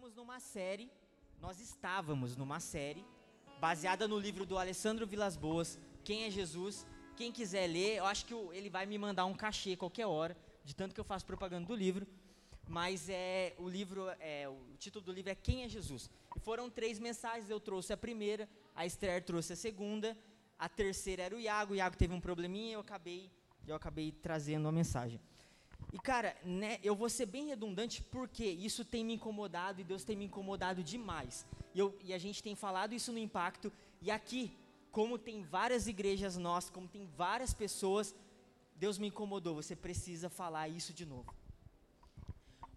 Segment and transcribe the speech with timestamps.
[0.00, 0.90] estamos numa série,
[1.38, 3.04] nós estávamos numa série
[3.60, 6.86] baseada no livro do Alessandro Vilas Boas, Quem é Jesus?
[7.14, 10.34] Quem quiser ler, eu acho que ele vai me mandar um cachê qualquer hora,
[10.64, 12.06] de tanto que eu faço propaganda do livro.
[12.66, 16.08] Mas é o livro, é, o título do livro é Quem é Jesus?
[16.34, 20.16] E foram três mensagens, eu trouxe a primeira, a Esther trouxe a segunda,
[20.58, 23.30] a terceira era o Iago, o Iago teve um probleminha e eu acabei,
[23.66, 25.20] eu acabei trazendo a mensagem.
[25.92, 30.04] E cara, né, eu vou ser bem redundante porque isso tem me incomodado e Deus
[30.04, 31.46] tem me incomodado demais.
[31.74, 33.72] E, eu, e a gente tem falado isso no impacto.
[34.00, 34.56] E aqui,
[34.92, 38.14] como tem várias igrejas nossas, como tem várias pessoas,
[38.76, 39.56] Deus me incomodou.
[39.56, 41.34] Você precisa falar isso de novo.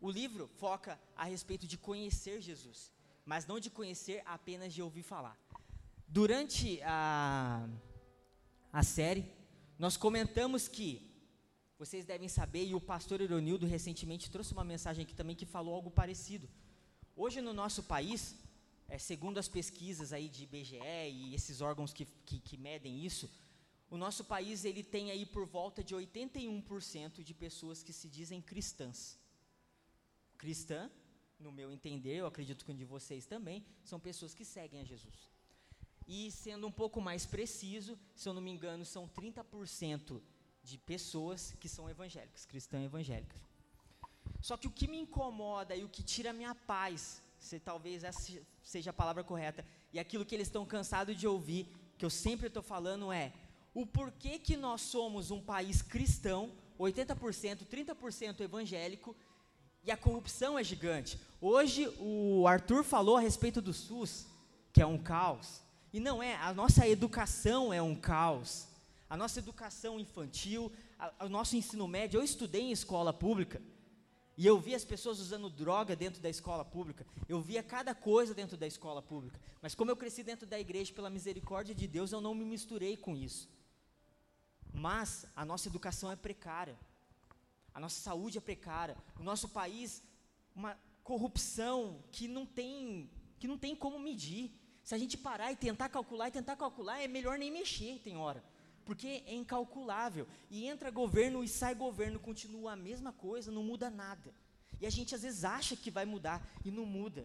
[0.01, 2.91] O livro foca a respeito de conhecer Jesus,
[3.25, 5.37] mas não de conhecer apenas de ouvir falar.
[6.07, 7.65] Durante a,
[8.71, 9.31] a série,
[9.79, 11.12] nós comentamos que
[11.77, 15.73] vocês devem saber, e o pastor Ironildo recentemente trouxe uma mensagem aqui também que falou
[15.73, 16.49] algo parecido.
[17.15, 18.35] Hoje no nosso país,
[18.87, 20.79] é, segundo as pesquisas aí de IBGE
[21.11, 23.29] e esses órgãos que, que, que medem isso,
[23.89, 28.41] o nosso país ele tem aí por volta de 81% de pessoas que se dizem
[28.41, 29.19] cristãs.
[30.37, 30.89] Cristã,
[31.39, 34.83] no meu entender, eu acredito que um de vocês também, são pessoas que seguem a
[34.83, 35.29] Jesus.
[36.07, 40.21] E sendo um pouco mais preciso, se eu não me engano, são 30%
[40.63, 43.41] de pessoas que são evangélicas, cristãs evangélicas.
[44.41, 48.03] Só que o que me incomoda e o que tira a minha paz, se talvez
[48.03, 48.31] essa
[48.63, 52.47] seja a palavra correta, e aquilo que eles estão cansados de ouvir, que eu sempre
[52.47, 53.31] estou falando é
[53.73, 59.15] o porquê que nós somos um país cristão, 80%, 30% evangélico,
[59.83, 61.19] e a corrupção é gigante.
[61.41, 64.25] Hoje o Arthur falou a respeito do SUS,
[64.71, 65.61] que é um caos.
[65.91, 68.67] E não é, a nossa educação é um caos
[69.13, 72.19] a nossa educação infantil, a, o nosso ensino médio.
[72.19, 73.61] Eu estudei em escola pública
[74.35, 77.05] e eu vi as pessoas usando droga dentro da escola pública.
[77.29, 79.39] Eu via cada coisa dentro da escola pública.
[79.61, 82.97] Mas como eu cresci dentro da igreja, pela misericórdia de Deus, eu não me misturei
[82.97, 83.47] com isso.
[84.73, 86.75] Mas a nossa educação é precária.
[87.71, 88.97] A nossa saúde é precária.
[89.19, 90.01] O nosso país,
[90.55, 94.59] uma corrupção que não tem, que não tem como medir.
[94.83, 98.17] Se a gente parar e tentar calcular e tentar calcular, é melhor nem mexer, tem
[98.17, 98.43] hora
[98.85, 100.27] porque é incalculável.
[100.49, 104.33] E entra governo e sai governo, continua a mesma coisa, não muda nada.
[104.79, 107.23] E a gente às vezes acha que vai mudar e não muda.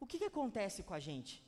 [0.00, 1.44] O que, que acontece com a gente?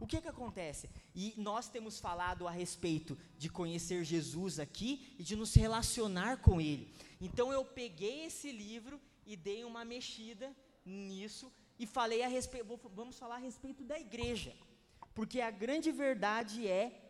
[0.00, 0.88] O que, que acontece?
[1.14, 6.60] E nós temos falado a respeito de conhecer Jesus aqui e de nos relacionar com
[6.60, 6.94] Ele.
[7.20, 13.18] Então eu peguei esse livro e dei uma mexida nisso e falei a respeito, vamos
[13.18, 14.54] falar a respeito da igreja.
[15.14, 17.07] Porque a grande verdade é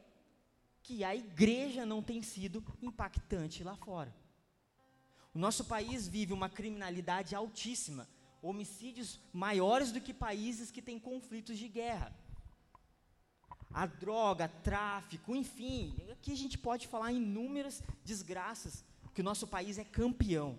[0.88, 4.10] que a igreja não tem sido impactante lá fora.
[5.34, 8.09] O nosso país vive uma criminalidade altíssima,
[8.41, 12.10] homicídios maiores do que países que têm conflitos de guerra.
[13.71, 18.82] A droga, tráfico, enfim, aqui a gente pode falar inúmeras desgraças,
[19.12, 20.59] que o nosso país é campeão.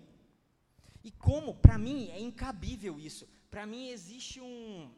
[1.02, 3.28] E como, para mim, é incabível isso.
[3.50, 4.88] Para mim existe um.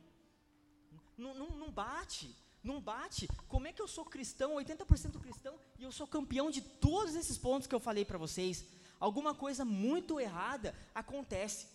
[1.16, 2.36] Não, não, não bate.
[2.62, 3.28] Não bate.
[3.48, 7.36] Como é que eu sou cristão, 80% cristão, e eu sou campeão de todos esses
[7.36, 8.64] pontos que eu falei para vocês?
[9.00, 11.66] Alguma coisa muito errada acontece.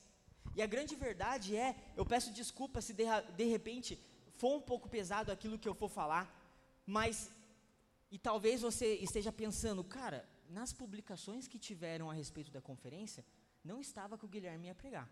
[0.55, 3.03] E a grande verdade é, eu peço desculpa se de,
[3.35, 3.99] de repente
[4.37, 6.25] for um pouco pesado aquilo que eu for falar,
[6.85, 7.29] mas
[8.09, 13.25] e talvez você esteja pensando, cara, nas publicações que tiveram a respeito da conferência,
[13.63, 15.09] não estava que o Guilherme ia pregar.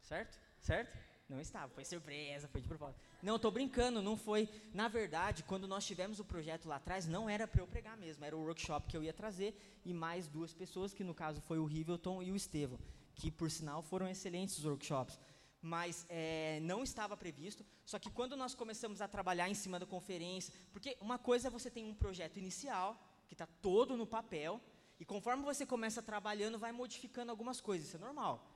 [0.00, 0.40] Certo?
[0.60, 0.96] Certo?
[1.32, 3.00] Não estava, foi surpresa, foi de propósito.
[3.22, 4.46] Não, estou brincando, não foi.
[4.74, 8.22] Na verdade, quando nós tivemos o projeto lá atrás, não era para eu pregar mesmo,
[8.22, 11.58] era o workshop que eu ia trazer e mais duas pessoas, que no caso foi
[11.58, 12.78] o Rivelton e o Estevão,
[13.14, 15.18] que por sinal foram excelentes os workshops.
[15.62, 19.86] Mas é, não estava previsto, só que quando nós começamos a trabalhar em cima da
[19.86, 24.60] conferência, porque uma coisa é você tem um projeto inicial, que está todo no papel,
[25.00, 28.51] e conforme você começa trabalhando, vai modificando algumas coisas, isso é normal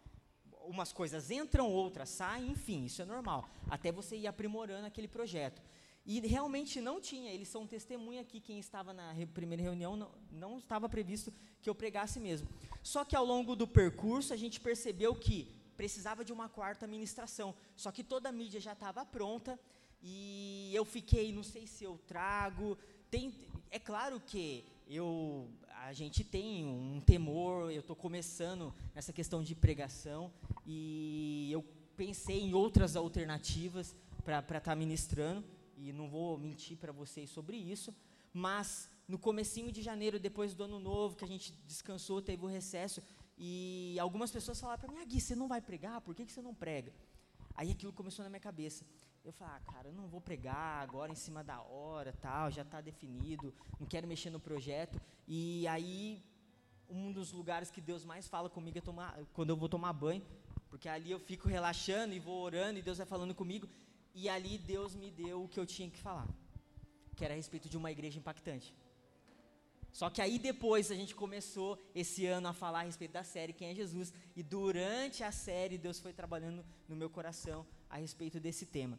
[0.67, 3.49] umas coisas entram, outras saem, enfim, isso é normal.
[3.71, 5.63] Até você ir aprimorando aquele projeto.
[6.05, 10.13] E realmente não tinha, eles são testemunha aqui, quem estava na re primeira reunião, não,
[10.31, 12.49] não estava previsto que eu pregasse mesmo.
[12.81, 17.55] Só que ao longo do percurso a gente percebeu que precisava de uma quarta ministração.
[17.75, 19.59] Só que toda a mídia já estava pronta
[20.01, 22.79] e eu fiquei, não sei se eu trago.
[23.11, 23.35] Tem,
[23.71, 25.49] é claro que eu,
[25.87, 30.33] a gente tem um temor, eu estou começando nessa questão de pregação
[30.67, 31.63] e eu
[31.97, 35.45] pensei em outras alternativas para estar tá ministrando
[35.77, 37.95] e não vou mentir para vocês sobre isso,
[38.33, 42.49] mas no comecinho de janeiro, depois do ano novo, que a gente descansou, teve o
[42.49, 43.01] recesso,
[43.39, 46.01] e algumas pessoas falaram para mim, ah, Gui, você não vai pregar?
[46.01, 46.93] Por que, que você não prega?
[47.55, 48.85] Aí aquilo começou na minha cabeça.
[49.25, 52.63] Eu falei, ah, cara, eu não vou pregar agora em cima da hora, tal, já
[52.63, 55.01] está definido, não quero mexer no projeto.
[55.27, 56.23] E aí,
[56.89, 60.23] um dos lugares que Deus mais fala comigo é tomar, quando eu vou tomar banho,
[60.77, 63.67] porque ali eu fico relaxando e vou orando e Deus vai falando comigo.
[64.15, 66.29] E ali Deus me deu o que eu tinha que falar,
[67.17, 68.75] que era a respeito de uma igreja impactante.
[69.91, 73.55] Só que aí depois a gente começou esse ano a falar a respeito da série
[73.55, 78.39] Quem é Jesus, e durante a série Deus foi trabalhando no meu coração a respeito
[78.39, 78.99] desse tema.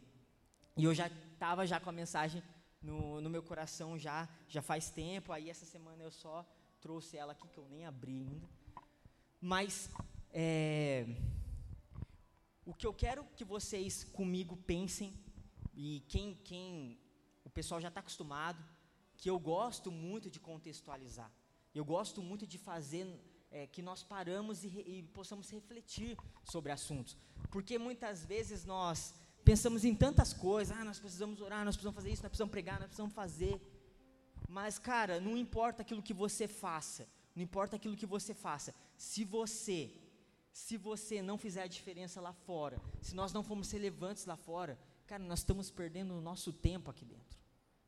[0.75, 2.41] E eu já estava já com a mensagem
[2.81, 6.44] no, no meu coração já, já faz tempo, aí essa semana eu só
[6.81, 8.50] trouxe ela aqui, que eu nem abri ainda.
[9.39, 9.91] Mas
[10.33, 11.06] é,
[12.69, 15.13] o que eu quero que vocês comigo pensem,
[15.73, 16.99] e quem, quem
[17.45, 18.61] o pessoal já está acostumado,
[19.15, 21.31] que eu gosto muito de contextualizar.
[21.73, 23.07] Eu gosto muito de fazer
[23.49, 27.15] é, que nós paramos e, e, possamos refletir sobre assuntos.
[27.49, 29.13] Porque muitas vezes nós
[29.45, 32.81] pensamos em tantas coisas, ah, nós precisamos orar, nós precisamos fazer isso, nós precisamos pregar,
[32.81, 33.61] nós precisamos fazer.
[34.49, 39.23] Mas, cara, não importa aquilo que você faça, não importa aquilo que você faça, se
[39.23, 39.89] você,
[40.57, 44.77] se você não fizer a diferença lá fora, se nós não formos relevantes lá fora,
[45.06, 47.39] cara, nós estamos perdendo o nosso tempo aqui dentro.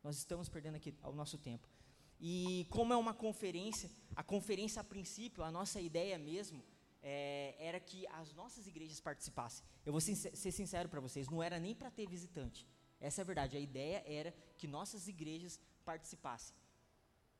[0.03, 1.67] Nós estamos perdendo aqui o nosso tempo.
[2.19, 6.63] E como é uma conferência, a conferência a princípio, a nossa ideia mesmo
[7.01, 9.65] é, era que as nossas igrejas participassem.
[9.83, 12.67] Eu vou ser sincero para vocês, não era nem para ter visitante.
[13.01, 13.57] Essa é a verdade.
[13.57, 16.55] A ideia era que nossas igrejas participassem.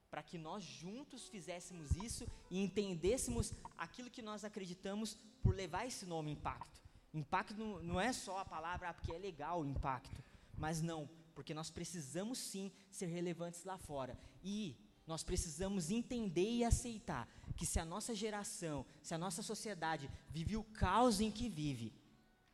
[0.10, 6.06] Para que nós juntos fizéssemos isso e entendêssemos aquilo que nós acreditamos por levar esse
[6.06, 6.82] nome impacto.
[7.14, 10.24] Impacto não, é só a palavra, ah, porque é legal o impacto.
[10.58, 14.18] Mas não, porque nós precisamos sim ser relevantes lá fora.
[14.44, 14.76] E
[15.08, 20.56] nós precisamos entender e aceitar que se a nossa geração, se a nossa sociedade vive
[20.56, 21.94] o caos em que vive,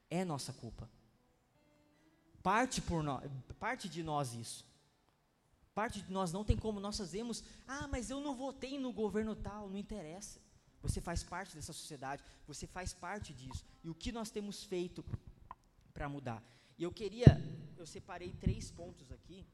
[0.10, 0.90] é nossa culpa.
[2.42, 3.30] Parte, por nós,
[3.60, 4.66] parte de nós isso.
[5.76, 9.36] Parte de nós não tem como nós fazemos, ah, mas eu não votei no governo
[9.36, 10.40] tal, não interessa.
[10.82, 13.66] Você faz parte dessa sociedade, você faz parte disso.
[13.84, 15.04] E o que nós temos feito
[15.94, 16.42] para mudar?
[16.78, 17.42] E eu queria,
[17.78, 19.46] eu separei três pontos aqui,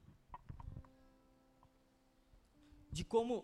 [2.91, 3.44] de como,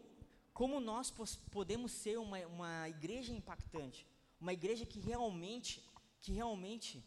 [0.53, 1.11] como nós
[1.49, 4.05] podemos ser uma, uma igreja impactante,
[4.39, 5.83] uma igreja que realmente,
[6.21, 7.03] que realmente,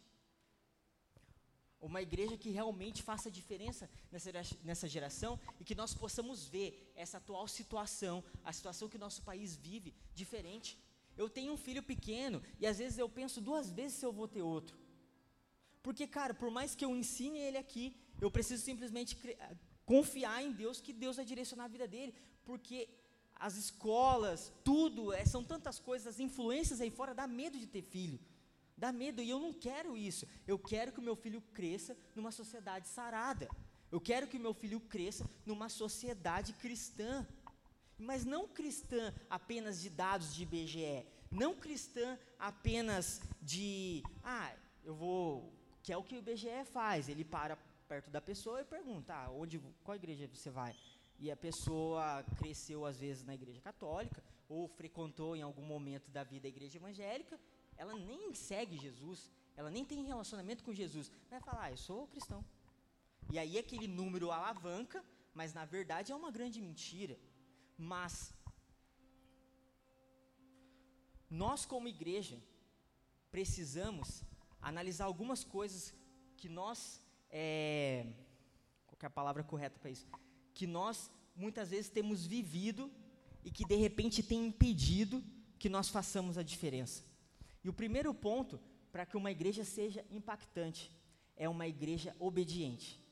[1.81, 4.31] uma igreja que realmente faça diferença nessa,
[4.63, 9.23] nessa geração e que nós possamos ver essa atual situação, a situação que o nosso
[9.23, 10.79] país vive, diferente.
[11.17, 14.29] Eu tenho um filho pequeno e às vezes eu penso duas vezes se eu vou
[14.29, 14.79] ter outro.
[15.83, 19.55] Porque, cara, por mais que eu ensine ele aqui, eu preciso simplesmente ah,
[19.87, 22.89] confiar em Deus que Deus vai direcionar a vida dele, porque
[23.35, 27.83] as escolas, tudo, é, são tantas coisas, as influências aí fora, dá medo de ter
[27.83, 28.21] filho.
[28.83, 30.27] Dá medo, e eu não quero isso.
[30.47, 33.47] Eu quero que o meu filho cresça numa sociedade sarada.
[33.93, 37.27] Eu quero que o meu filho cresça numa sociedade cristã.
[37.99, 41.05] Mas não cristã apenas de dados de IBGE.
[41.31, 44.51] Não cristã apenas de, ah,
[44.83, 47.11] eu vou que é o que o IBGE faz.
[47.11, 50.75] Ele para perto da pessoa e pergunta: ah, onde, qual igreja você vai?
[51.19, 56.25] E a pessoa cresceu às vezes na igreja católica ou frequentou em algum momento da
[56.25, 57.39] vida a igreja evangélica.
[57.83, 59.19] Ela nem segue Jesus,
[59.59, 61.11] ela nem tem relacionamento com Jesus.
[61.31, 62.45] Vai falar: ah, eu sou cristão.
[63.33, 67.17] E aí aquele número alavanca, mas na verdade é uma grande mentira.
[67.79, 68.35] Mas
[71.43, 72.39] nós como igreja
[73.31, 74.23] precisamos
[74.61, 75.95] analisar algumas coisas
[76.37, 78.07] que nós, é,
[78.87, 80.07] qual é a palavra correta para isso?
[80.53, 82.93] Que nós muitas vezes temos vivido
[83.43, 85.25] e que de repente tem impedido
[85.59, 87.10] que nós façamos a diferença.
[87.63, 88.61] E o primeiro ponto
[88.93, 90.91] para que uma igreja seja impactante
[91.37, 93.03] é uma igreja obediente.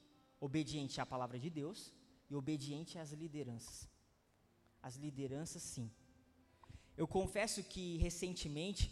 [0.40, 1.93] Obediente à palavra de Deus
[2.31, 3.88] e obediente às lideranças.
[4.83, 5.90] As lideranças, sim.
[6.97, 8.85] Eu confesso que recentemente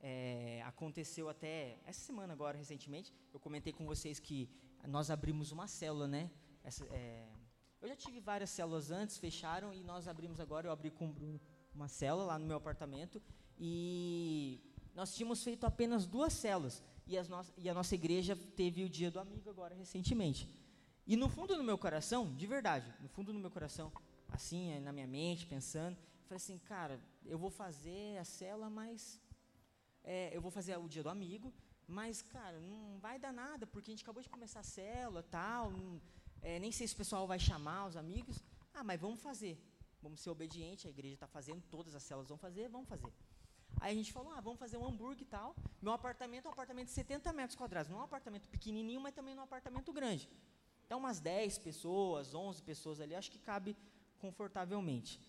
[0.00, 4.48] é, aconteceu até essa semana agora, recentemente, eu comentei com vocês que
[4.86, 6.30] nós abrimos uma célula, né?
[6.62, 7.28] Essa, é,
[7.80, 11.38] eu já tive várias células antes, fecharam e nós abrimos agora, eu abri com
[11.74, 13.22] uma célula lá no meu apartamento
[13.58, 14.60] e
[14.96, 19.10] nós tínhamos feito apenas duas células e, no e a nossa igreja teve o dia
[19.10, 20.48] do amigo agora recentemente.
[21.06, 23.92] E no fundo do meu coração, de verdade, no fundo do meu coração,
[24.30, 29.20] assim, na minha mente, pensando, falei assim, cara, eu vou fazer a célula, mas
[30.02, 31.52] é, eu vou fazer o dia do amigo,
[31.86, 35.70] mas, cara, não vai dar nada, porque a gente acabou de começar a célula, tal,
[35.70, 36.00] não,
[36.40, 38.42] é, nem sei se o pessoal vai chamar os amigos.
[38.72, 39.62] Ah, mas vamos fazer.
[40.02, 43.12] Vamos ser obedientes, a igreja está fazendo, todas as células vão fazer, vamos fazer.
[43.80, 45.54] Aí a gente falou, ah, vamos fazer um hambúrguer e tal.
[45.82, 47.90] Meu apartamento é um apartamento de 70 metros quadrados.
[47.90, 50.28] Não é um apartamento pequenininho, mas também não é um apartamento grande.
[50.86, 53.76] Então, umas 10 pessoas, 11 pessoas ali, acho que cabe
[54.18, 55.20] confortavelmente.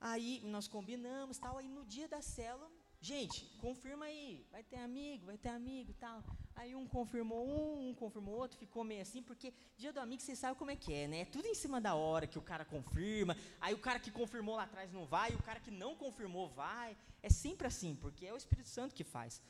[0.00, 1.58] Aí nós combinamos, tal.
[1.58, 2.70] Aí no dia da célula,
[3.02, 6.22] gente, confirma aí, vai ter amigo, vai ter amigo, tal.
[6.54, 10.38] Aí um confirmou um, um confirmou outro, ficou meio assim, porque dia do amigo vocês
[10.38, 11.20] sabem como é que é, né?
[11.22, 13.36] É tudo em cima da hora que o cara confirma.
[13.60, 16.48] Aí o cara que confirmou lá atrás não vai, e o cara que não confirmou
[16.50, 16.96] vai.
[17.20, 19.42] É sempre assim, porque é o Espírito Santo que faz.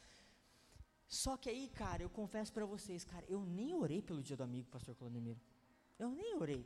[1.07, 4.43] Só que aí, cara, eu confesso para vocês, cara, eu nem orei pelo dia do
[4.43, 5.39] amigo, pastor Clodomiro.
[5.99, 6.65] Eu nem orei.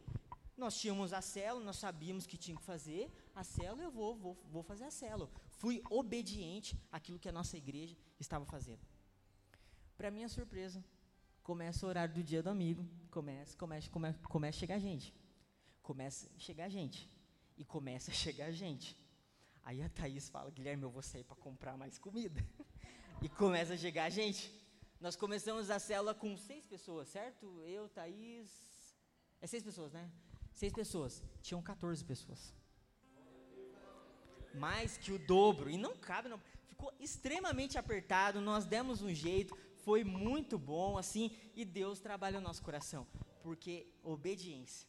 [0.57, 4.35] Nós tínhamos a célula, nós sabíamos que tinha que fazer a célula, eu vou, vou,
[4.51, 5.31] vou fazer a célula.
[5.51, 8.81] Fui obediente àquilo que a nossa igreja estava fazendo.
[9.97, 10.83] Para minha surpresa,
[11.43, 15.15] começa o horário do dia do amigo, começa, começa, começa, começa a chegar gente.
[15.83, 17.11] Começa a chegar gente.
[17.59, 18.97] E começa a chegar gente.
[19.63, 22.41] Aí a Thaís fala, Guilherme, eu vou sair para comprar mais comida.
[23.21, 24.53] e começa a chegar gente.
[25.01, 27.61] Nós começamos a célula com seis pessoas, certo?
[27.63, 28.51] Eu, Thaís.
[29.41, 30.11] É seis pessoas, né?
[30.61, 31.23] Seis pessoas.
[31.43, 32.41] Tinham 14 pessoas.
[34.55, 35.69] Mais que o dobro.
[35.69, 36.41] E não cabe, não.
[36.67, 38.41] Ficou extremamente apertado.
[38.41, 39.57] Nós demos um jeito.
[39.85, 41.31] Foi muito bom, assim.
[41.55, 43.07] E Deus trabalha no nosso coração.
[43.43, 44.89] Porque obediência.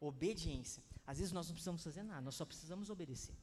[0.00, 0.82] Obediência.
[1.06, 3.36] Às vezes nós não precisamos fazer nada, nós só precisamos obedecer.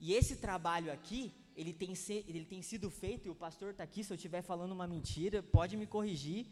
[0.00, 3.84] E esse trabalho aqui, ele tem, ser, ele tem sido feito, e o pastor está
[3.84, 6.46] aqui, se eu estiver falando uma mentira, pode me corrigir.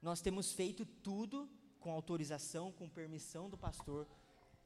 [0.00, 1.48] Nós temos feito tudo
[1.82, 4.06] com autorização, com permissão do pastor,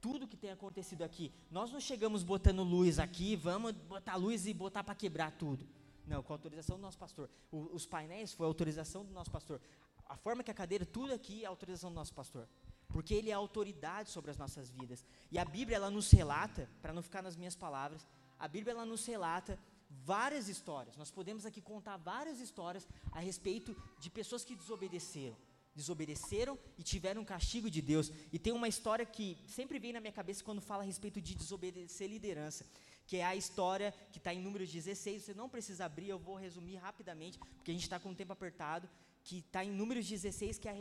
[0.00, 1.32] tudo que tem acontecido aqui.
[1.50, 5.66] Nós não chegamos botando luz aqui, vamos botar luz e botar para quebrar tudo.
[6.06, 7.28] Não, com autorização do nosso pastor.
[7.50, 9.60] O, os painéis foi autorização do nosso pastor.
[10.08, 12.46] A forma que a cadeira, tudo aqui é autorização do nosso pastor
[12.88, 15.04] porque ele é autoridade sobre as nossas vidas.
[15.30, 18.06] E a Bíblia ela nos relata, para não ficar nas minhas palavras,
[18.38, 19.58] a Bíblia ela nos relata
[19.90, 20.96] várias histórias.
[20.96, 25.36] Nós podemos aqui contar várias histórias a respeito de pessoas que desobedeceram,
[25.76, 28.10] desobedeceram e tiveram um castigo de Deus.
[28.32, 31.34] E tem uma história que sempre vem na minha cabeça quando fala a respeito de
[31.34, 32.66] desobedecer liderança,
[33.06, 35.22] que é a história que está em Números 16.
[35.22, 38.32] Você não precisa abrir, eu vou resumir rapidamente, porque a gente está com o tempo
[38.32, 38.88] apertado
[39.22, 40.74] que está em Números 16, que é a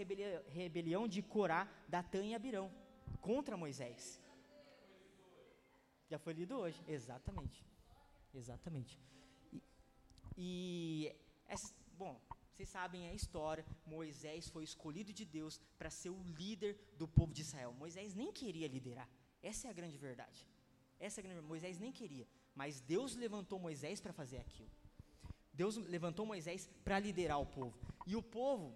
[0.54, 2.72] rebelião, de Corá, Datã e Abirão,
[3.20, 4.22] contra Moisés.
[6.08, 7.66] Já foi lido hoje, exatamente.
[8.34, 9.00] Exatamente.
[9.52, 9.64] E,
[10.38, 11.16] e
[11.48, 12.22] essa, bom,
[12.56, 17.34] vocês sabem a história, Moisés foi escolhido de Deus para ser o líder do povo
[17.34, 17.74] de Israel.
[17.74, 19.10] Moisés nem queria liderar.
[19.44, 20.48] Essa é a grande verdade.
[20.98, 21.50] Essa é a grande verdade.
[21.50, 24.72] Moisés nem queria, mas Deus levantou Moisés para fazer aquilo.
[25.54, 27.78] Deus levantou Moisés para liderar o povo.
[28.08, 28.74] E o povo,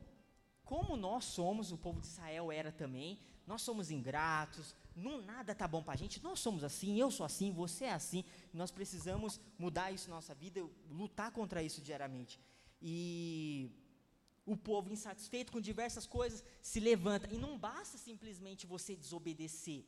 [0.65, 3.17] como nós somos, o povo de Israel era também,
[3.47, 7.25] nós somos ingratos, não, nada tá bom para a gente, nós somos assim, eu sou
[7.25, 12.37] assim, você é assim, nós precisamos mudar isso na nossa vida, lutar contra isso diariamente.
[12.81, 13.71] E
[14.45, 19.85] o povo insatisfeito com diversas coisas se levanta, e não basta simplesmente você desobedecer,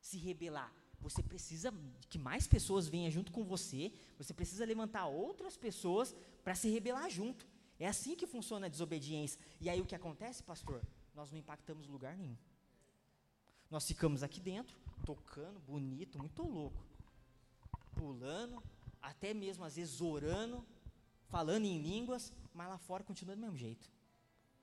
[0.00, 0.72] se rebelar,
[1.04, 1.72] você precisa
[2.08, 7.10] que mais pessoas venham junto com você, você precisa levantar outras pessoas para se rebelar
[7.10, 7.46] junto.
[7.78, 9.38] É assim que funciona a desobediência.
[9.60, 10.80] E aí o que acontece, pastor?
[11.14, 12.36] Nós não impactamos lugar nenhum.
[13.70, 14.74] Nós ficamos aqui dentro,
[15.04, 16.82] tocando, bonito, muito louco.
[17.94, 18.62] Pulando,
[19.02, 20.64] até mesmo às vezes orando,
[21.28, 23.88] falando em línguas, mas lá fora continua do mesmo jeito.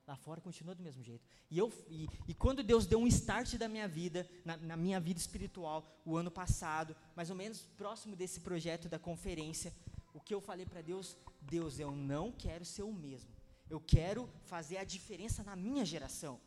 [0.07, 1.23] Lá fora continua do mesmo jeito.
[1.49, 4.99] E, eu, e, e quando Deus deu um start da minha vida, na, na, minha
[4.99, 9.73] vida espiritual, o ano passado, mais ou menos próximo desse projeto da conferência,
[10.13, 13.29] o que eu falei para Deus, Deus, eu não quero ser o mesmo.
[13.69, 16.39] Eu quero fazer a diferença na minha geração.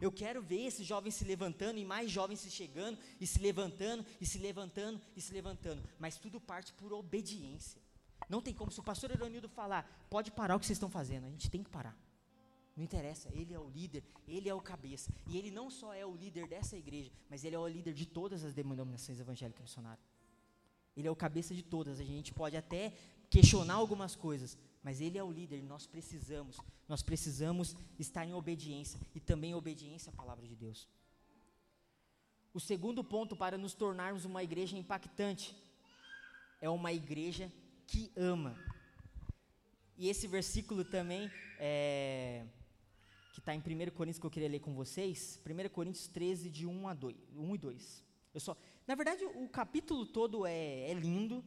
[0.00, 4.06] Eu quero ver esses jovens se levantando e mais jovens se chegando e se levantando
[4.18, 5.82] e se levantando e se levantando.
[5.98, 7.80] Mas tudo parte por obediência.
[8.30, 11.26] Não tem como, se o pastor Eronildo falar, pode parar o que vocês estão fazendo,
[11.26, 11.96] a gente tem que parar.
[12.76, 15.12] Não interessa, ele é o líder, ele é o cabeça.
[15.26, 18.06] E ele não só é o líder dessa igreja, mas ele é o líder de
[18.06, 20.06] todas as denominações evangélicas missionárias.
[20.96, 21.98] Ele é o cabeça de todas.
[21.98, 22.92] A gente pode até
[23.28, 25.60] questionar algumas coisas, mas ele é o líder.
[25.64, 26.56] Nós precisamos,
[26.88, 30.88] nós precisamos estar em obediência e também obediência à palavra de Deus.
[32.54, 35.56] O segundo ponto para nos tornarmos uma igreja impactante
[36.60, 37.50] é uma igreja
[37.90, 38.56] que ama.
[39.98, 41.28] E esse versículo também
[41.58, 42.46] é,
[43.32, 46.66] que está em 1 Coríntios, que eu queria ler com vocês, 1 Coríntios 13, de
[46.66, 48.04] 1, a 2, 1 e 2.
[48.32, 48.56] Eu só,
[48.86, 51.44] na verdade, o capítulo todo é, é lindo,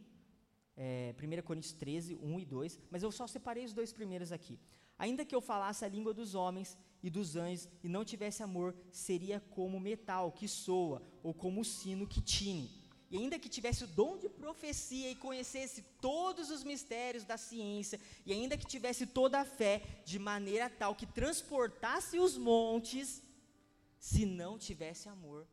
[0.75, 4.59] é, 1 Coríntios 13, 1 e 2, mas eu só separei os dois primeiros aqui.
[4.99, 8.75] Ainda que eu falasse a língua dos homens e dos anjos e não tivesse amor,
[8.91, 12.82] seria como metal que soa, ou como o sino que tine.
[13.13, 17.99] E ainda que tivesse o dom de profecia e conhecesse todos os mistérios da ciência,
[18.25, 23.21] e ainda que tivesse toda a fé, de maneira tal que transportasse os montes,
[23.99, 25.47] se não tivesse amor,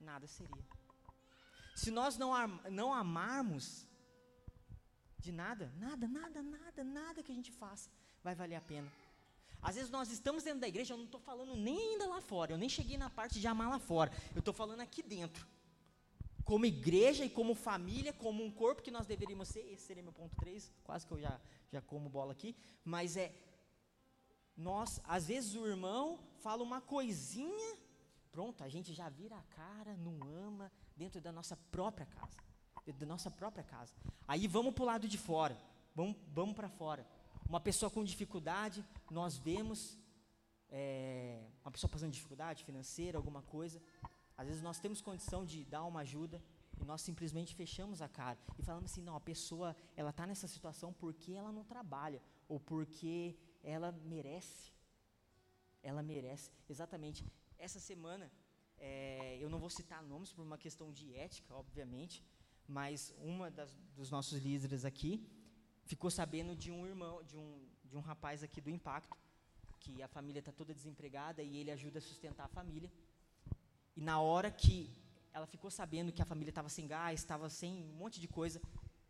[0.00, 0.64] nada seria.
[1.74, 2.30] Se nós não,
[2.70, 3.88] não amarmos,
[5.18, 7.90] de nada, nada, nada, nada, nada que a gente faça
[8.22, 8.90] vai valer a pena.
[9.60, 12.52] Às vezes nós estamos dentro da igreja, eu não estou falando nem ainda lá fora,
[12.52, 15.53] eu nem cheguei na parte de amar lá fora, eu estou falando aqui dentro
[16.44, 20.12] como igreja e como família, como um corpo que nós deveríamos ser, esse seria meu
[20.12, 21.40] ponto 3, quase que eu já,
[21.72, 23.34] já como bola aqui, mas é,
[24.56, 27.78] nós, às vezes o irmão fala uma coisinha,
[28.30, 32.36] pronto, a gente já vira a cara, não ama, dentro da nossa própria casa,
[32.84, 33.94] dentro da nossa própria casa.
[34.28, 35.56] Aí vamos para o lado de fora,
[35.94, 37.06] vamos, vamos para fora.
[37.48, 39.98] Uma pessoa com dificuldade, nós vemos,
[40.68, 43.82] é, uma pessoa passando dificuldade financeira, alguma coisa,
[44.36, 46.42] às vezes nós temos condição de dar uma ajuda
[46.80, 50.48] e nós simplesmente fechamos a cara e falamos assim, não, a pessoa ela está nessa
[50.48, 54.72] situação porque ela não trabalha ou porque ela merece.
[55.82, 57.24] Ela merece, exatamente.
[57.58, 58.30] Essa semana,
[58.78, 62.24] é, eu não vou citar nomes por uma questão de ética, obviamente,
[62.66, 65.12] mas uma das, dos nossos líderes aqui
[65.84, 69.16] ficou sabendo de um irmão, de um, de um rapaz aqui do Impacto,
[69.78, 72.90] que a família está toda desempregada e ele ajuda a sustentar a família.
[73.96, 74.90] E na hora que
[75.32, 78.60] ela ficou sabendo que a família estava sem gás, estava sem um monte de coisa,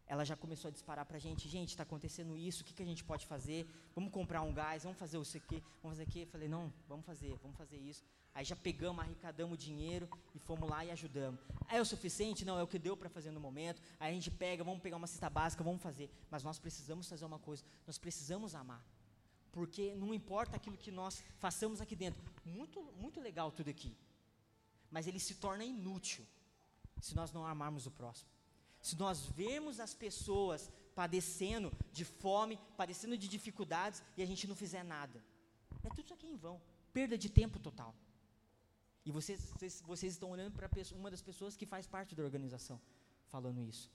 [0.07, 2.83] ela já começou a disparar para a gente, gente, está acontecendo isso, o que, que
[2.83, 3.67] a gente pode fazer?
[3.95, 5.63] Vamos comprar um gás, vamos fazer o quê?
[5.83, 6.21] Vamos fazer o quê?
[6.21, 8.03] Eu falei, não, vamos fazer, vamos fazer isso.
[8.35, 11.41] Aí já pegamos, arrecadamos o dinheiro e fomos lá e ajudamos.
[11.69, 12.45] É o suficiente?
[12.45, 13.81] Não, é o que deu para fazer no momento.
[13.99, 16.11] Aí a gente pega, vamos pegar uma cesta básica, vamos fazer.
[16.31, 18.85] Mas nós precisamos fazer uma coisa, nós precisamos amar.
[19.53, 22.21] Porque não importa aquilo que nós façamos aqui dentro.
[22.45, 23.97] Muito, muito legal tudo aqui
[24.95, 26.25] mas ele se torna inútil
[27.07, 28.31] se nós não amarmos o próximo.
[28.81, 30.71] Se nós vemos as pessoas
[31.01, 35.19] padecendo de fome, padecendo de dificuldades e a gente não fizer nada,
[35.83, 36.57] é tudo isso aqui em vão,
[36.93, 37.93] perda de tempo total.
[39.05, 42.81] E vocês, vocês, vocês estão olhando para uma das pessoas que faz parte da organização
[43.35, 43.91] falando isso.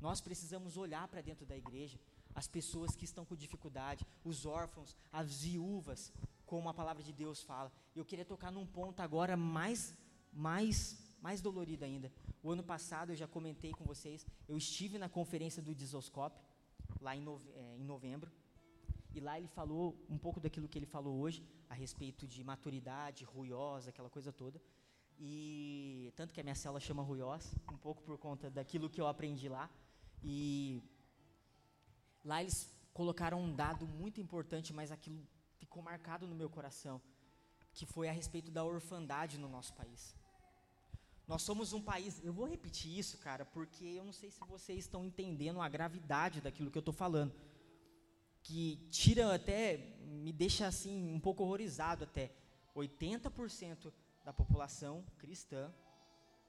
[0.00, 1.98] Nós precisamos olhar para dentro da igreja
[2.36, 6.12] as pessoas que estão com dificuldade, os órfãos, as viúvas,
[6.44, 7.72] como a palavra de Deus fala.
[7.96, 9.80] Eu queria tocar num ponto agora mais
[10.36, 12.12] mais, mais dolorido ainda.
[12.42, 16.40] O ano passado, eu já comentei com vocês, eu estive na conferência do Disoscope,
[17.00, 18.30] lá em, nove, é, em novembro,
[19.14, 23.24] e lá ele falou um pouco daquilo que ele falou hoje, a respeito de maturidade,
[23.24, 24.60] ruiosa, aquela coisa toda.
[25.18, 29.06] E tanto que a minha cela chama Ruiós, um pouco por conta daquilo que eu
[29.06, 29.70] aprendi lá.
[30.22, 30.82] E
[32.22, 37.00] lá eles colocaram um dado muito importante, mas aquilo ficou marcado no meu coração,
[37.72, 40.14] que foi a respeito da orfandade no nosso país.
[41.26, 44.78] Nós somos um país, eu vou repetir isso, cara, porque eu não sei se vocês
[44.80, 47.34] estão entendendo a gravidade daquilo que eu estou falando.
[48.42, 52.30] Que tira até, me deixa assim, um pouco horrorizado até.
[52.76, 53.92] 80%
[54.24, 55.72] da população cristã,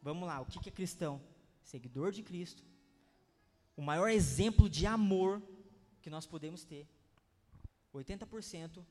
[0.02, 1.20] vamos lá, o que, que é cristão?
[1.64, 2.64] Seguidor de Cristo.
[3.76, 5.42] O maior exemplo de amor
[6.02, 6.88] que nós podemos ter.
[7.94, 8.86] 80%,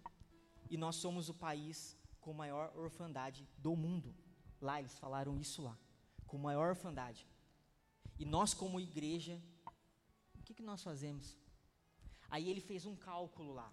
[0.68, 4.12] e nós somos o país com maior orfandade do mundo.
[4.68, 5.76] Lá eles falaram isso lá,
[6.26, 7.22] com maior orfandade.
[8.18, 9.34] E nós, como igreja,
[10.38, 11.36] o que, que nós fazemos?
[12.28, 13.70] Aí ele fez um cálculo lá.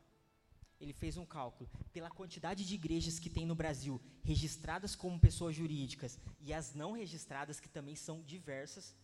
[0.80, 1.68] Ele fez um cálculo.
[1.92, 6.92] Pela quantidade de igrejas que tem no Brasil, registradas como pessoas jurídicas, e as não
[6.92, 8.96] registradas, que também são diversas,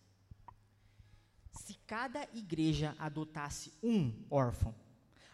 [1.63, 4.75] se cada igreja adotasse um órfão,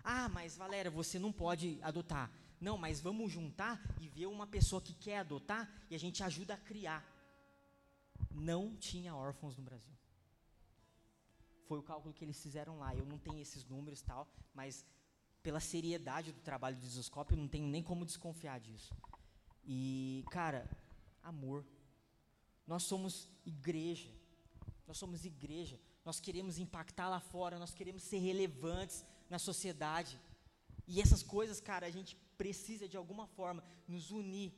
[0.07, 2.31] ah, mas Valéria, você não pode adotar.
[2.67, 6.55] Não, mas vamos juntar e ver uma pessoa que quer adotar e a gente ajuda
[6.55, 7.01] a criar.
[8.31, 9.95] Não tinha órfãos no Brasil.
[11.67, 12.95] Foi o cálculo que eles fizeram lá.
[12.95, 14.83] Eu não tenho esses números tal, mas
[15.43, 18.91] pela seriedade do trabalho do Isoscópio, eu não tenho nem como desconfiar disso.
[19.63, 20.67] E, cara,
[21.21, 21.63] amor.
[22.65, 24.09] Nós somos igreja.
[24.87, 25.79] Nós somos igreja.
[26.03, 30.19] Nós queremos impactar lá fora, nós queremos ser relevantes na sociedade.
[30.87, 34.53] E essas coisas, cara, a gente precisa de alguma forma nos unir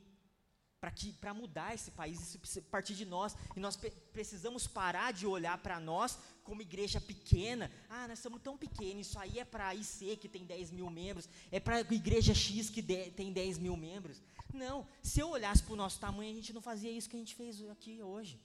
[1.19, 3.75] para mudar esse país, isso precisa partir de nós, e nós
[4.13, 7.71] precisamos parar de olhar para nós como igreja pequena.
[7.89, 10.89] Ah, nós somos tão pequenos, isso aí é para a IC que tem 10 mil
[10.89, 14.21] membros, é para a igreja X que de, tem 10 mil membros.
[14.53, 17.19] Não, se eu olhasse para o nosso tamanho, a gente não fazia isso que a
[17.19, 18.39] gente fez aqui hoje.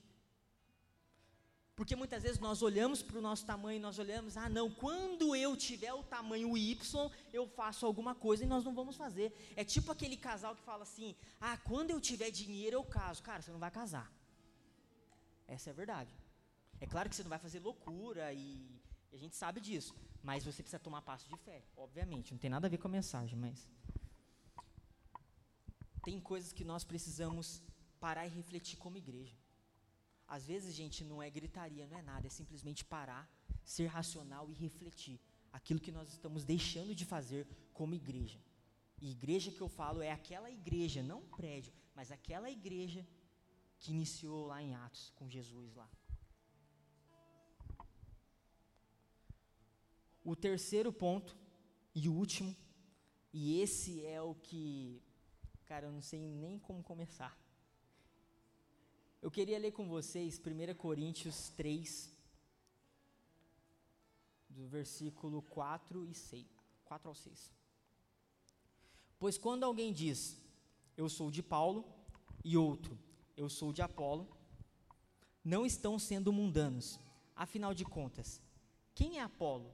[1.83, 5.51] Porque muitas vezes nós olhamos para o nosso tamanho, nós olhamos, ah, não, quando eu
[5.57, 9.33] tiver o tamanho Y, eu faço alguma coisa e nós não vamos fazer.
[9.53, 13.21] É tipo aquele casal que fala assim: ah, quando eu tiver dinheiro eu caso.
[13.21, 14.09] Cara, você não vai casar.
[15.45, 16.15] Essa é a verdade.
[16.79, 20.45] É claro que você não vai fazer loucura e, e a gente sabe disso, mas
[20.45, 22.31] você precisa tomar passo de fé, obviamente.
[22.31, 23.67] Não tem nada a ver com a mensagem, mas
[26.01, 27.61] tem coisas que nós precisamos
[27.99, 29.42] parar e refletir como igreja.
[30.35, 33.23] Às vezes, gente, não é gritaria, não é nada, é simplesmente parar,
[33.63, 35.19] ser racional e refletir
[35.57, 38.39] aquilo que nós estamos deixando de fazer como igreja.
[38.99, 43.05] E igreja que eu falo é aquela igreja, não um prédio, mas aquela igreja
[43.79, 45.87] que iniciou lá em Atos com Jesus lá.
[50.23, 51.37] O terceiro ponto
[51.93, 52.55] e o último,
[53.31, 54.99] e esse é o que,
[55.67, 57.42] cara, eu não sei nem como começar.
[59.23, 62.11] Eu queria ler com vocês 1 Coríntios 3,
[64.49, 66.45] do versículo 4 e 6,
[66.83, 67.53] 4 ao 6.
[69.17, 70.37] Pois quando alguém diz,
[70.97, 71.85] eu sou de Paulo,
[72.43, 72.99] e outro,
[73.37, 74.27] eu sou de Apolo,
[75.41, 76.99] não estão sendo mundanos.
[77.33, 78.41] Afinal de contas,
[78.93, 79.73] quem é Apolo?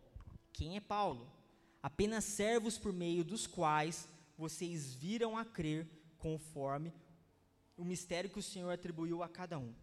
[0.54, 1.28] Quem é Paulo?
[1.82, 4.08] Apenas servos por meio dos quais
[4.38, 6.94] vocês viram a crer conforme
[7.80, 9.74] o mistério que o Senhor atribuiu a cada um.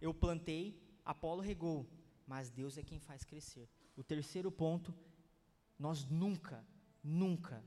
[0.00, 0.64] Eu plantei,
[1.04, 1.86] Apolo regou,
[2.26, 3.68] mas Deus é quem faz crescer.
[3.94, 4.94] O terceiro ponto,
[5.78, 6.66] nós nunca,
[7.04, 7.62] nunca,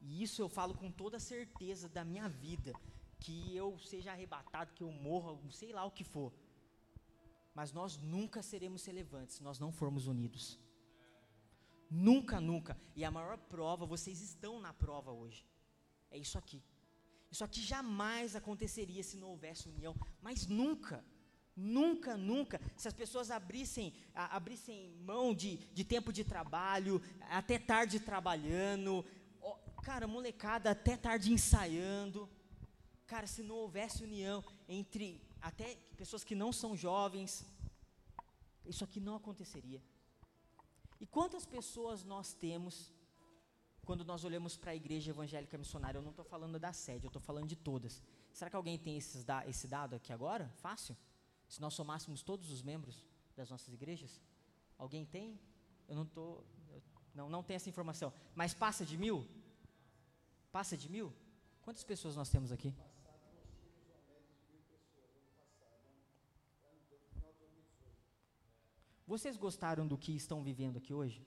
[0.00, 2.72] e isso eu falo com toda certeza da minha vida,
[3.18, 6.32] que eu seja arrebatado, que eu morra, sei lá o que for.
[7.52, 10.60] Mas nós nunca seremos relevantes se nós não formos unidos.
[11.90, 12.78] Nunca, nunca.
[12.94, 15.44] E a maior prova, vocês estão na prova hoje.
[16.08, 16.62] É isso aqui.
[17.36, 21.04] Isso aqui jamais aconteceria se não houvesse união, mas nunca,
[21.54, 27.58] nunca, nunca, se as pessoas abrissem, a, abrissem mão de, de tempo de trabalho, até
[27.58, 29.04] tarde trabalhando,
[29.42, 32.26] ó, cara, molecada até tarde ensaiando,
[33.06, 37.44] cara, se não houvesse união entre até pessoas que não são jovens,
[38.64, 39.82] isso aqui não aconteceria.
[40.98, 42.95] E quantas pessoas nós temos
[43.86, 47.08] quando nós olhamos para a igreja evangélica missionária, eu não estou falando da sede, eu
[47.08, 48.02] estou falando de todas.
[48.32, 50.48] Será que alguém tem esses esse dado aqui agora?
[50.56, 50.96] Fácil?
[51.48, 54.20] Se nós somássemos todos os membros das nossas igrejas?
[54.76, 55.38] Alguém tem?
[55.88, 56.44] Eu não estou.
[57.14, 58.12] Não, não tem essa informação.
[58.34, 59.24] Mas passa de mil?
[60.50, 61.14] Passa de mil?
[61.62, 62.74] Quantas pessoas nós temos aqui?
[69.06, 71.24] Vocês gostaram do que estão vivendo aqui hoje?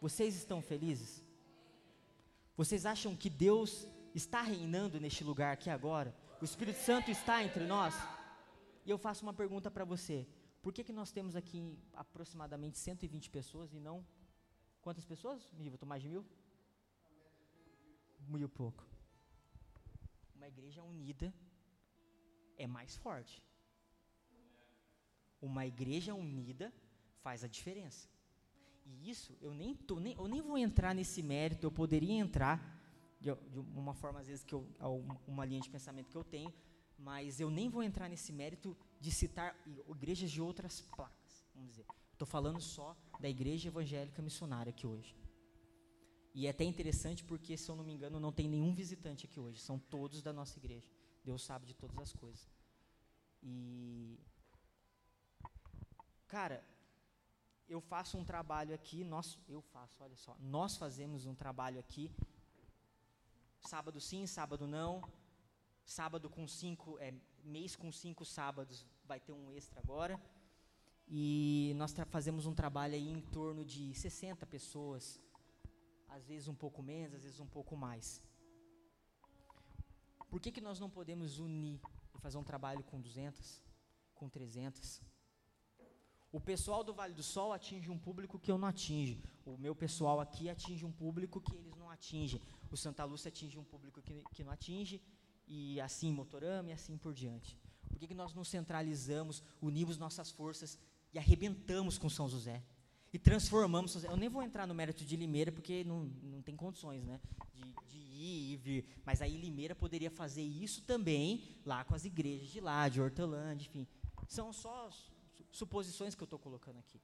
[0.00, 1.29] Vocês estão felizes?
[2.60, 6.14] Vocês acham que Deus está reinando neste lugar aqui agora?
[6.42, 7.94] O Espírito Santo está entre nós?
[8.84, 10.28] E eu faço uma pergunta para você.
[10.60, 11.58] Por que, que nós temos aqui
[11.94, 14.06] aproximadamente 120 pessoas e não.
[14.82, 15.40] Quantas pessoas?
[15.58, 16.22] Estou mais de mil?
[18.28, 18.86] Mil pouco.
[20.36, 21.32] Uma igreja unida
[22.58, 23.42] é mais forte.
[25.40, 26.70] Uma igreja unida
[27.22, 28.06] faz a diferença.
[28.90, 32.56] E isso, eu nem, tô, nem, eu nem vou entrar nesse mérito, eu poderia entrar,
[33.20, 34.66] de, de uma forma, às vezes, que eu,
[35.26, 36.52] uma linha de pensamento que eu tenho,
[36.98, 39.56] mas eu nem vou entrar nesse mérito de citar
[39.88, 41.86] igrejas de outras placas, vamos dizer.
[42.12, 45.16] Estou falando só da igreja evangélica missionária aqui hoje.
[46.34, 49.40] E é até interessante porque, se eu não me engano, não tem nenhum visitante aqui
[49.40, 50.88] hoje, são todos da nossa igreja.
[51.24, 52.48] Deus sabe de todas as coisas.
[53.42, 54.18] E.
[56.26, 56.64] Cara,
[57.70, 62.10] eu faço um trabalho aqui, nós, eu faço, olha só, nós fazemos um trabalho aqui,
[63.60, 65.00] sábado sim, sábado não,
[65.84, 70.20] sábado com cinco, é, mês com cinco sábados, vai ter um extra agora,
[71.06, 75.20] e nós fazemos um trabalho aí em torno de 60 pessoas,
[76.08, 78.20] às vezes um pouco menos, às vezes um pouco mais.
[80.28, 81.80] Por que, que nós não podemos unir
[82.14, 83.62] e fazer um trabalho com 200,
[84.14, 85.00] com 300?
[86.32, 89.18] O pessoal do Vale do Sol atinge um público que eu não atinge.
[89.44, 92.40] O meu pessoal aqui atinge um público que eles não atingem.
[92.70, 95.02] O Santa Lúcia atinge um público que, que não atinge.
[95.48, 97.58] E assim Motorama e assim por diante.
[97.88, 100.78] Por que, que nós não centralizamos, unimos nossas forças
[101.12, 102.62] e arrebentamos com São José?
[103.12, 104.12] E transformamos São José.
[104.12, 107.20] Eu nem vou entrar no mérito de Limeira, porque não, não tem condições né,
[107.52, 108.84] de, de ir e vir.
[109.04, 113.66] Mas aí Limeira poderia fazer isso também lá com as igrejas de lá, de Hortolândia,
[113.66, 113.88] enfim.
[114.28, 114.88] São só
[115.50, 117.00] suposições que eu estou colocando aqui.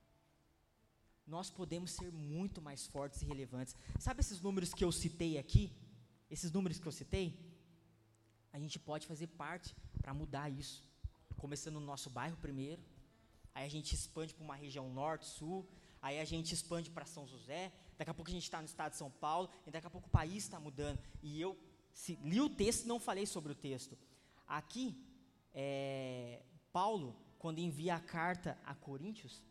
[1.26, 3.74] Nós podemos ser muito mais fortes e relevantes.
[3.98, 5.72] Sabe esses números que eu citei aqui?
[6.30, 7.26] Esses números que eu citei?
[8.52, 10.84] A gente pode fazer parte para mudar isso.
[11.36, 12.82] Começando no nosso bairro primeiro,
[13.54, 15.68] aí a gente expande para uma região norte, sul,
[16.00, 18.92] aí a gente expande para São José, daqui a pouco a gente está no estado
[18.92, 20.98] de São Paulo, e daqui a pouco o país está mudando.
[21.22, 21.58] E eu
[21.92, 23.98] se, li o texto e não falei sobre o texto.
[24.46, 24.96] Aqui,
[25.52, 29.42] é, Paulo quando envia a carta a Coríntios,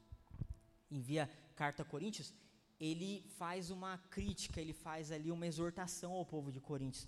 [0.90, 2.34] envia carta a Coríntios,
[2.80, 7.08] ele faz uma crítica, ele faz ali uma exortação ao povo de Coríntios.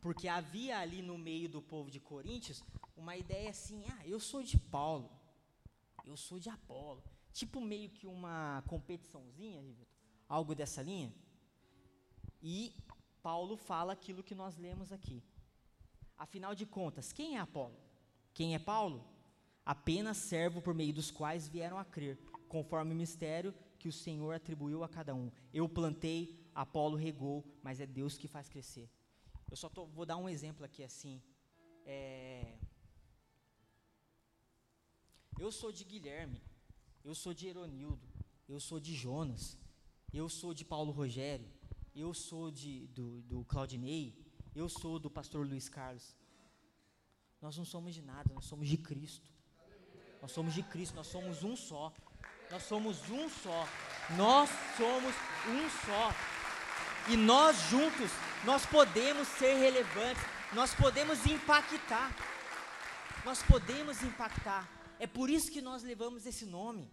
[0.00, 2.62] Porque havia ali no meio do povo de Coríntios
[2.96, 5.10] uma ideia assim: ah, eu sou de Paulo,
[6.04, 7.02] eu sou de Apolo.
[7.32, 9.64] Tipo meio que uma competiçãozinha,
[10.28, 11.12] algo dessa linha.
[12.42, 12.76] E
[13.22, 15.22] Paulo fala aquilo que nós lemos aqui.
[16.16, 17.76] Afinal de contas, quem é Apolo?
[18.32, 19.04] Quem é Paulo?
[19.64, 24.34] Apenas servo por meio dos quais vieram a crer, conforme o mistério que o Senhor
[24.34, 25.30] atribuiu a cada um.
[25.52, 28.90] Eu plantei, Apolo regou, mas é Deus que faz crescer.
[29.50, 31.22] Eu só tô, vou dar um exemplo aqui assim.
[31.84, 32.58] É,
[35.38, 36.40] eu sou de Guilherme,
[37.04, 38.06] eu sou de Eronildo,
[38.48, 39.58] eu sou de Jonas,
[40.12, 41.50] eu sou de Paulo Rogério,
[41.94, 44.16] eu sou de, do, do Claudinei,
[44.54, 46.16] eu sou do pastor Luiz Carlos.
[47.40, 49.33] Nós não somos de nada, nós somos de Cristo.
[50.24, 51.92] Nós somos de Cristo, nós somos um só.
[52.50, 53.68] Nós somos um só.
[54.16, 55.14] Nós somos
[55.46, 56.14] um só.
[57.10, 58.10] E nós juntos,
[58.42, 62.16] nós podemos ser relevantes, nós podemos impactar.
[63.22, 64.66] Nós podemos impactar.
[64.98, 66.90] É por isso que nós levamos esse nome.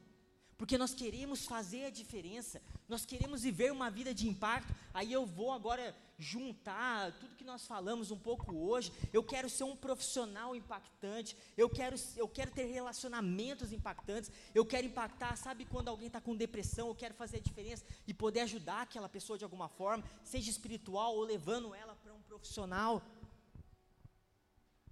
[0.61, 4.71] Porque nós queremos fazer a diferença, nós queremos viver uma vida de impacto.
[4.93, 8.93] Aí eu vou agora juntar tudo que nós falamos um pouco hoje.
[9.11, 14.85] Eu quero ser um profissional impactante, eu quero, eu quero ter relacionamentos impactantes, eu quero
[14.85, 15.35] impactar.
[15.35, 19.09] Sabe quando alguém está com depressão, eu quero fazer a diferença e poder ajudar aquela
[19.09, 23.01] pessoa de alguma forma, seja espiritual ou levando ela para um profissional.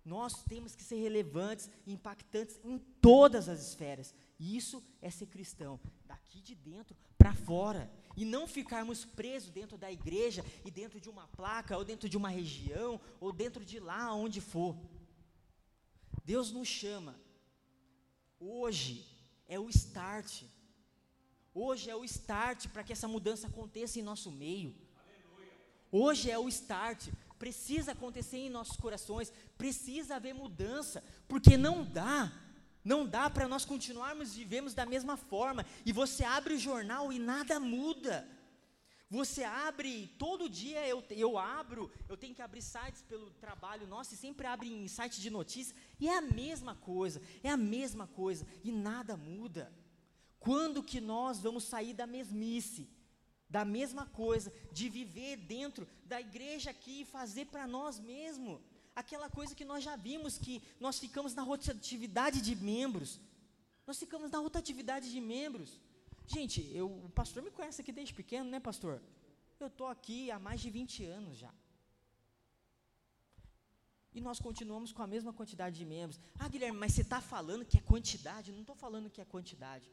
[0.10, 4.12] Nós temos que ser relevantes e impactantes em todas as esferas.
[4.39, 7.88] Isso é ser cristão, daqui de dentro para fora.
[8.17, 12.17] E não ficarmos presos dentro da igreja e dentro de uma placa, ou dentro de
[12.17, 14.76] uma região, ou dentro de lá onde for.
[16.26, 17.15] Deus nos chama.
[18.39, 19.06] Hoje
[19.48, 20.41] é o start.
[21.54, 24.76] Hoje é o start para que essa mudança aconteça em nosso meio.
[25.91, 32.32] Hoje é o start precisa acontecer em nossos corações, precisa haver mudança, porque não dá,
[32.84, 35.65] não dá para nós continuarmos vivemos da mesma forma.
[35.86, 38.28] E você abre o jornal e nada muda.
[39.10, 44.13] Você abre, todo dia eu, eu abro, eu tenho que abrir sites pelo trabalho nosso
[44.13, 48.06] e sempre abre em site de notícias, e é a mesma coisa, é a mesma
[48.06, 49.73] coisa, e nada muda.
[50.39, 52.88] Quando que nós vamos sair da mesmice?
[53.49, 58.59] Da mesma coisa, de viver dentro da igreja aqui e fazer para nós mesmos
[58.95, 63.19] aquela coisa que nós já vimos, que nós ficamos na rotatividade de membros.
[63.88, 65.79] Nós ficamos na rotatividade de membros.
[66.27, 69.01] Gente, eu, o pastor me conhece aqui desde pequeno, né, pastor?
[69.59, 71.51] Eu estou aqui há mais de 20 anos já.
[74.13, 76.19] E nós continuamos com a mesma quantidade de membros.
[76.38, 78.51] Ah, Guilherme, mas você está falando que é quantidade?
[78.51, 79.89] Não estou falando que é quantidade.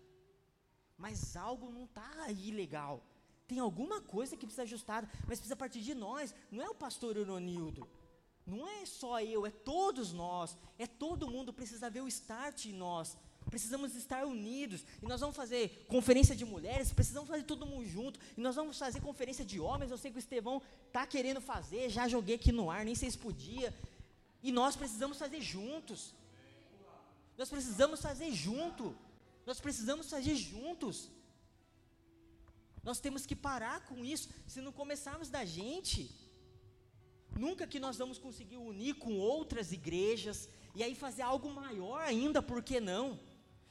[0.97, 3.03] Mas algo não está aí legal.
[3.47, 6.35] Tem alguma coisa que precisa ajustar, mas precisa partir de nós.
[6.51, 7.87] Não é o pastor Euronildo.
[8.47, 10.57] Não é só eu, é todos nós.
[10.79, 13.17] É todo mundo precisa ver o start em nós.
[13.51, 14.85] Precisamos estar unidos.
[15.01, 18.19] E nós vamos fazer conferência de mulheres, precisamos fazer todo mundo junto.
[18.37, 19.91] E nós vamos fazer conferência de homens.
[19.91, 23.11] Eu sei que o Estevão está querendo fazer, já joguei aqui no ar, nem sei
[23.11, 23.73] se podia.
[24.43, 26.15] E nós precisamos fazer juntos.
[27.39, 28.97] Nós precisamos fazer junto.
[29.45, 31.09] Nós precisamos fazer juntos.
[32.89, 34.29] Nós temos que parar com isso.
[34.47, 35.99] Se não começarmos da gente,
[37.45, 42.41] nunca que nós vamos conseguir unir com outras igrejas e aí fazer algo maior ainda,
[42.41, 43.19] por que não?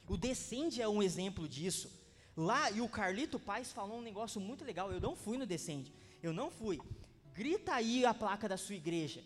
[0.06, 1.90] O Descende é um exemplo disso.
[2.36, 4.92] Lá, e o Carlito Paz falou um negócio muito legal.
[4.92, 5.94] Eu não fui no Descende.
[6.22, 6.78] Eu não fui.
[7.32, 9.24] Grita aí a placa da sua igreja.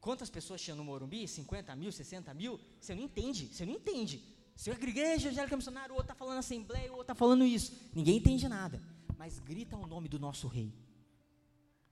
[0.00, 1.26] Quantas pessoas tinha no Morumbi?
[1.26, 2.60] 50 mil, 60 mil?
[2.80, 4.37] Você não entende, você não entende.
[4.58, 7.72] Se a igreja evangélica missionária, o outro está falando assembleia, o outro está falando isso.
[7.94, 8.82] Ninguém entende nada.
[9.16, 10.74] Mas grita o nome do nosso rei.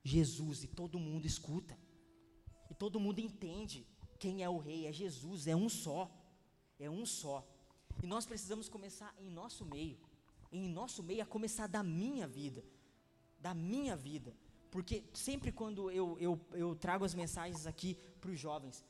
[0.02, 1.78] Jesus, e todo mundo escuta.
[2.68, 3.86] E todo mundo entende
[4.18, 4.84] quem é o rei.
[4.84, 6.10] É Jesus, é um só.
[6.76, 7.46] É um só.
[8.02, 9.96] E nós precisamos começar em nosso meio.
[10.50, 12.64] Em nosso meio, a começar da minha vida.
[13.38, 14.36] Da minha vida.
[14.72, 18.84] Porque sempre quando eu, eu, eu trago as mensagens aqui para os jovens,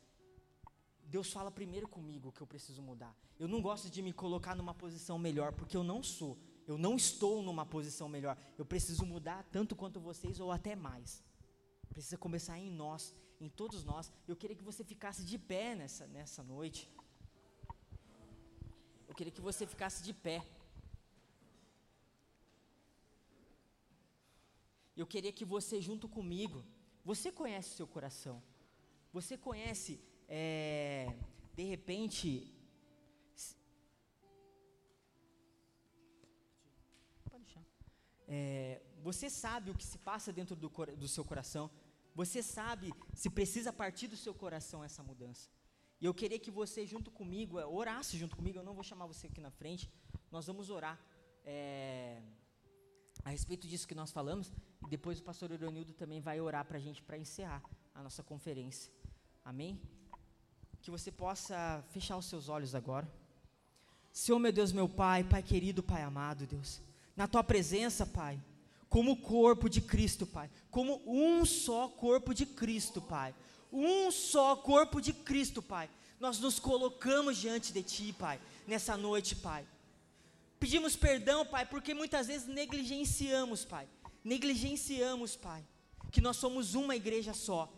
[1.07, 3.17] Deus fala primeiro comigo que eu preciso mudar.
[3.39, 6.37] Eu não gosto de me colocar numa posição melhor, porque eu não sou.
[6.67, 8.37] Eu não estou numa posição melhor.
[8.59, 11.23] Eu preciso mudar tanto quanto vocês ou até mais.
[11.89, 14.13] Precisa começar em nós, em todos nós.
[14.27, 16.91] Eu queria que você ficasse de pé nessa, nessa noite.
[19.09, 20.45] Eu queria que você ficasse de pé.
[24.97, 26.65] Eu queria que você, junto comigo,
[27.05, 28.43] você conhece o seu coração.
[29.13, 31.15] Você conhece é,
[31.55, 32.53] de repente,
[38.27, 41.71] é, você sabe o que se passa dentro do, do seu coração,
[42.15, 45.49] você sabe se precisa partir do seu coração essa mudança.
[46.01, 48.59] E eu queria que você, junto comigo, é, orasse junto comigo.
[48.59, 49.91] Eu não vou chamar você aqui na frente.
[50.31, 51.01] Nós vamos orar
[51.45, 52.21] é,
[53.25, 54.53] a respeito disso que nós falamos.
[54.83, 57.63] E depois o pastor Euronildo também vai orar para a gente para encerrar
[57.95, 58.93] a nossa conferência.
[59.45, 59.81] Amém?
[60.87, 63.11] Que você possa fechar os seus olhos agora.
[64.13, 66.81] Senhor, meu Deus, meu Pai, Pai querido, Pai amado, Deus.
[67.17, 68.41] Na tua presença, Pai
[68.89, 73.35] como corpo de Cristo, Pai, como um só corpo de Cristo, Pai,
[73.73, 75.91] um só corpo de Cristo, Pai.
[76.21, 79.67] Nós nos colocamos diante de Ti, Pai, nessa noite, Pai.
[80.61, 83.89] Pedimos perdão, Pai, porque muitas vezes negligenciamos, Pai.
[84.23, 85.67] Negligenciamos, Pai,
[86.13, 87.73] que nós somos uma igreja só.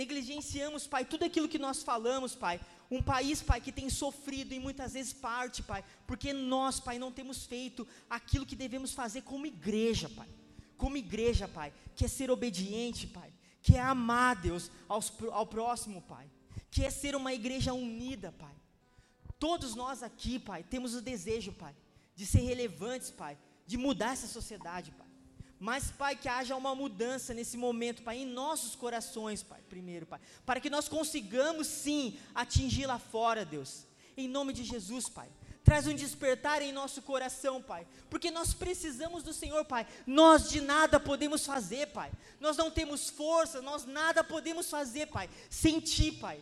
[0.00, 2.60] Negligenciamos, Pai, tudo aquilo que nós falamos, Pai.
[2.90, 7.10] Um país, Pai, que tem sofrido e muitas vezes parte, Pai, porque nós, Pai, não
[7.18, 7.86] temos feito
[8.18, 10.28] aquilo que devemos fazer como igreja, Pai.
[10.76, 13.30] Como igreja, Pai, que é ser obediente, Pai
[13.66, 16.30] que é amar Deus aos, ao próximo, Pai,
[16.70, 18.54] que é ser uma igreja unida, Pai.
[19.40, 21.74] Todos nós aqui, Pai, temos o desejo, Pai,
[22.14, 25.05] de ser relevantes, Pai, de mudar essa sociedade, Pai.
[25.58, 30.20] Mas, Pai, que haja uma mudança nesse momento, Pai, em nossos corações, Pai, primeiro, Pai,
[30.44, 33.86] para que nós consigamos sim atingir lá fora, Deus.
[34.16, 35.28] Em nome de Jesus, Pai.
[35.64, 37.86] Traz um despertar em nosso coração, Pai.
[38.08, 39.86] Porque nós precisamos do Senhor, Pai.
[40.06, 42.12] Nós de nada podemos fazer, Pai.
[42.38, 45.28] Nós não temos força, nós nada podemos fazer, Pai.
[45.50, 46.40] Sem Ti, Pai.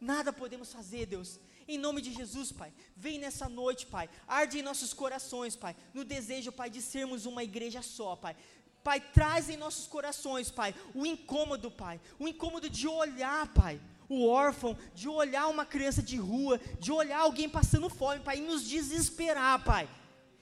[0.00, 1.38] Nada podemos fazer, Deus.
[1.72, 2.72] Em nome de Jesus, Pai.
[2.96, 4.10] Vem nessa noite, Pai.
[4.26, 5.76] Arde em nossos corações, Pai.
[5.94, 8.34] No desejo, Pai, de sermos uma igreja só, Pai.
[8.82, 12.00] Pai, traz em nossos corações, Pai, o incômodo, Pai.
[12.18, 13.80] O incômodo de olhar, Pai
[14.10, 18.40] o órfão, de olhar uma criança de rua, de olhar alguém passando fome, Pai, e
[18.40, 19.88] nos desesperar, Pai,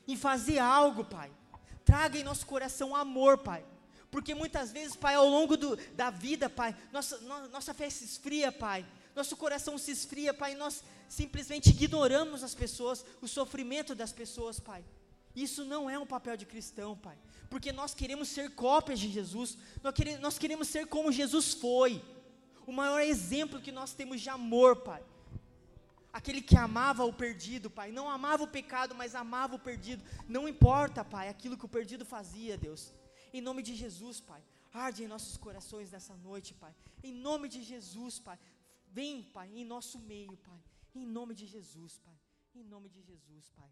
[0.06, 1.30] em fazer algo, Pai.
[1.84, 3.62] Traga em nosso coração amor, Pai.
[4.10, 8.04] Porque muitas vezes, Pai, ao longo do, da vida, Pai, nossa, no, nossa fé se
[8.04, 8.86] esfria, Pai.
[9.18, 14.85] Nosso coração se esfria, Pai, nós simplesmente ignoramos as pessoas, o sofrimento das pessoas, Pai.
[15.35, 17.18] Isso não é um papel de cristão, Pai.
[17.50, 22.00] Porque nós queremos ser cópias de Jesus, nós queremos, nós queremos ser como Jesus foi
[22.64, 25.02] o maior exemplo que nós temos de amor, Pai.
[26.12, 27.90] Aquele que amava o perdido, Pai.
[27.90, 30.04] Não amava o pecado, mas amava o perdido.
[30.28, 32.92] Não importa, Pai, aquilo que o perdido fazia, Deus.
[33.33, 34.40] Em nome de Jesus, Pai.
[34.72, 36.72] Arde em nossos corações nessa noite, Pai.
[37.02, 38.38] Em nome de Jesus, Pai.
[38.90, 40.62] Vem, Pai, em nosso meio, Pai.
[40.94, 42.18] Em nome de Jesus, Pai.
[42.55, 43.70] Em nome de Jesus, Pai.